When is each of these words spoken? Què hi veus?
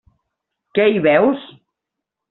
Què 0.79 0.87
hi 0.95 1.05
veus? 1.09 1.47